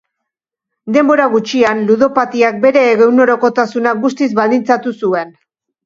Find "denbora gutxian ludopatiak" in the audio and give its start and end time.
0.95-2.59